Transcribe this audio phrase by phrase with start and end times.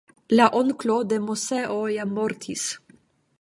[0.37, 2.65] La onklo de Moseo ja mortis.